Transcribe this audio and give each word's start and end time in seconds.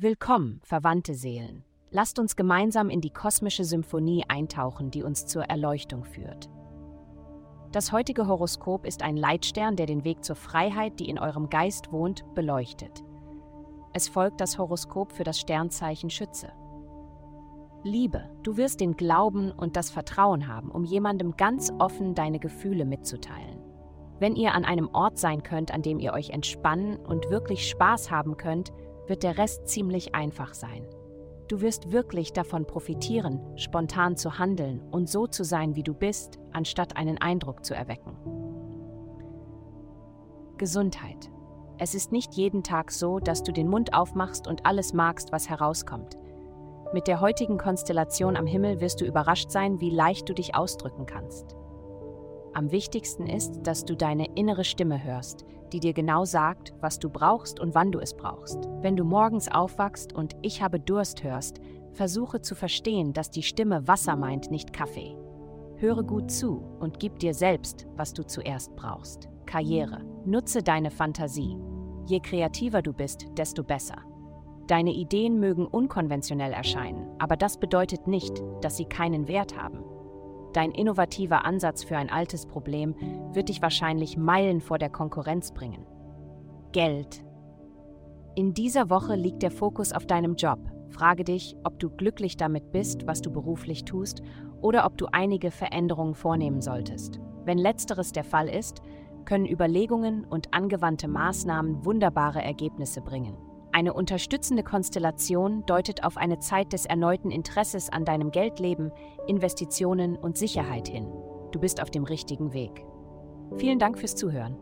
Willkommen, 0.00 0.60
verwandte 0.62 1.14
Seelen. 1.14 1.64
Lasst 1.90 2.20
uns 2.20 2.36
gemeinsam 2.36 2.88
in 2.88 3.00
die 3.00 3.10
kosmische 3.10 3.64
Symphonie 3.64 4.24
eintauchen, 4.28 4.92
die 4.92 5.02
uns 5.02 5.26
zur 5.26 5.42
Erleuchtung 5.42 6.04
führt. 6.04 6.48
Das 7.72 7.90
heutige 7.90 8.28
Horoskop 8.28 8.86
ist 8.86 9.02
ein 9.02 9.16
Leitstern, 9.16 9.74
der 9.74 9.86
den 9.86 10.04
Weg 10.04 10.22
zur 10.22 10.36
Freiheit, 10.36 11.00
die 11.00 11.08
in 11.08 11.18
eurem 11.18 11.50
Geist 11.50 11.90
wohnt, 11.90 12.22
beleuchtet. 12.36 13.02
Es 13.92 14.06
folgt 14.06 14.40
das 14.40 14.56
Horoskop 14.56 15.10
für 15.10 15.24
das 15.24 15.40
Sternzeichen 15.40 16.10
Schütze. 16.10 16.52
Liebe, 17.82 18.30
du 18.44 18.56
wirst 18.56 18.78
den 18.78 18.96
Glauben 18.96 19.50
und 19.50 19.74
das 19.74 19.90
Vertrauen 19.90 20.46
haben, 20.46 20.70
um 20.70 20.84
jemandem 20.84 21.36
ganz 21.36 21.72
offen 21.80 22.14
deine 22.14 22.38
Gefühle 22.38 22.84
mitzuteilen. 22.84 23.58
Wenn 24.20 24.36
ihr 24.36 24.54
an 24.54 24.64
einem 24.64 24.90
Ort 24.92 25.18
sein 25.18 25.42
könnt, 25.42 25.74
an 25.74 25.82
dem 25.82 25.98
ihr 25.98 26.12
euch 26.12 26.30
entspannen 26.30 26.98
und 26.98 27.30
wirklich 27.30 27.68
Spaß 27.68 28.12
haben 28.12 28.36
könnt, 28.36 28.72
wird 29.08 29.22
der 29.22 29.38
Rest 29.38 29.68
ziemlich 29.68 30.14
einfach 30.14 30.54
sein. 30.54 30.86
Du 31.48 31.62
wirst 31.62 31.92
wirklich 31.92 32.34
davon 32.34 32.66
profitieren, 32.66 33.40
spontan 33.56 34.16
zu 34.16 34.38
handeln 34.38 34.82
und 34.90 35.08
so 35.08 35.26
zu 35.26 35.44
sein, 35.44 35.74
wie 35.76 35.82
du 35.82 35.94
bist, 35.94 36.38
anstatt 36.52 36.96
einen 36.96 37.18
Eindruck 37.18 37.64
zu 37.64 37.74
erwecken. 37.74 38.16
Gesundheit. 40.58 41.30
Es 41.78 41.94
ist 41.94 42.12
nicht 42.12 42.34
jeden 42.34 42.62
Tag 42.62 42.90
so, 42.90 43.18
dass 43.18 43.42
du 43.42 43.52
den 43.52 43.68
Mund 43.68 43.94
aufmachst 43.94 44.46
und 44.46 44.66
alles 44.66 44.92
magst, 44.92 45.32
was 45.32 45.48
herauskommt. 45.48 46.18
Mit 46.92 47.06
der 47.06 47.20
heutigen 47.20 47.56
Konstellation 47.56 48.36
am 48.36 48.46
Himmel 48.46 48.80
wirst 48.80 49.00
du 49.00 49.04
überrascht 49.04 49.50
sein, 49.50 49.80
wie 49.80 49.90
leicht 49.90 50.28
du 50.28 50.34
dich 50.34 50.54
ausdrücken 50.54 51.06
kannst. 51.06 51.54
Am 52.54 52.72
wichtigsten 52.72 53.26
ist, 53.26 53.60
dass 53.62 53.84
du 53.84 53.94
deine 53.94 54.26
innere 54.34 54.64
Stimme 54.64 55.02
hörst, 55.02 55.44
die 55.72 55.80
dir 55.80 55.92
genau 55.92 56.24
sagt, 56.24 56.74
was 56.80 56.98
du 56.98 57.08
brauchst 57.08 57.60
und 57.60 57.74
wann 57.74 57.92
du 57.92 57.98
es 57.98 58.14
brauchst. 58.14 58.68
Wenn 58.80 58.96
du 58.96 59.04
morgens 59.04 59.50
aufwachst 59.50 60.12
und 60.12 60.36
Ich 60.42 60.62
habe 60.62 60.80
Durst 60.80 61.22
hörst, 61.22 61.60
versuche 61.92 62.40
zu 62.40 62.54
verstehen, 62.54 63.12
dass 63.12 63.30
die 63.30 63.42
Stimme 63.42 63.86
Wasser 63.88 64.16
meint, 64.16 64.50
nicht 64.50 64.72
Kaffee. 64.72 65.16
Höre 65.76 66.02
gut 66.02 66.30
zu 66.30 66.62
und 66.80 66.98
gib 66.98 67.18
dir 67.18 67.34
selbst, 67.34 67.86
was 67.96 68.12
du 68.12 68.26
zuerst 68.26 68.74
brauchst. 68.76 69.28
Karriere. 69.46 70.04
Nutze 70.24 70.62
deine 70.62 70.90
Fantasie. 70.90 71.56
Je 72.06 72.20
kreativer 72.20 72.82
du 72.82 72.92
bist, 72.92 73.26
desto 73.36 73.62
besser. 73.62 73.96
Deine 74.66 74.92
Ideen 74.92 75.40
mögen 75.40 75.66
unkonventionell 75.66 76.52
erscheinen, 76.52 77.08
aber 77.18 77.36
das 77.36 77.58
bedeutet 77.58 78.06
nicht, 78.06 78.42
dass 78.60 78.76
sie 78.76 78.84
keinen 78.84 79.26
Wert 79.26 79.56
haben. 79.56 79.82
Dein 80.52 80.70
innovativer 80.70 81.44
Ansatz 81.44 81.84
für 81.84 81.96
ein 81.96 82.10
altes 82.10 82.46
Problem 82.46 82.94
wird 83.32 83.48
dich 83.48 83.60
wahrscheinlich 83.60 84.16
Meilen 84.16 84.60
vor 84.60 84.78
der 84.78 84.90
Konkurrenz 84.90 85.52
bringen. 85.52 85.86
Geld. 86.72 87.24
In 88.34 88.54
dieser 88.54 88.88
Woche 88.88 89.14
liegt 89.14 89.42
der 89.42 89.50
Fokus 89.50 89.92
auf 89.92 90.06
deinem 90.06 90.36
Job. 90.36 90.58
Frage 90.90 91.24
dich, 91.24 91.56
ob 91.64 91.78
du 91.78 91.90
glücklich 91.90 92.36
damit 92.36 92.72
bist, 92.72 93.06
was 93.06 93.20
du 93.20 93.30
beruflich 93.30 93.84
tust, 93.84 94.22
oder 94.60 94.86
ob 94.86 94.96
du 94.96 95.06
einige 95.12 95.50
Veränderungen 95.50 96.14
vornehmen 96.14 96.60
solltest. 96.60 97.20
Wenn 97.44 97.58
letzteres 97.58 98.12
der 98.12 98.24
Fall 98.24 98.48
ist, 98.48 98.82
können 99.24 99.46
Überlegungen 99.46 100.24
und 100.24 100.54
angewandte 100.54 101.08
Maßnahmen 101.08 101.84
wunderbare 101.84 102.42
Ergebnisse 102.42 103.00
bringen. 103.00 103.36
Eine 103.78 103.92
unterstützende 103.92 104.64
Konstellation 104.64 105.64
deutet 105.64 106.02
auf 106.02 106.16
eine 106.16 106.40
Zeit 106.40 106.72
des 106.72 106.84
erneuten 106.84 107.30
Interesses 107.30 107.90
an 107.90 108.04
deinem 108.04 108.32
Geldleben, 108.32 108.90
Investitionen 109.28 110.16
und 110.16 110.36
Sicherheit 110.36 110.88
hin. 110.88 111.06
Du 111.52 111.60
bist 111.60 111.80
auf 111.80 111.88
dem 111.88 112.02
richtigen 112.02 112.52
Weg. 112.52 112.84
Vielen 113.56 113.78
Dank 113.78 113.96
fürs 113.96 114.16
Zuhören. 114.16 114.56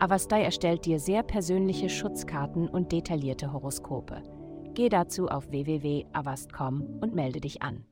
Avastai 0.00 0.42
erstellt 0.42 0.86
dir 0.86 0.98
sehr 0.98 1.22
persönliche 1.22 1.88
Schutzkarten 1.88 2.68
und 2.68 2.90
detaillierte 2.90 3.52
Horoskope. 3.52 4.24
Geh 4.74 4.88
dazu 4.88 5.28
auf 5.28 5.48
www.avast.com 5.52 6.98
und 7.00 7.14
melde 7.14 7.40
dich 7.40 7.62
an. 7.62 7.84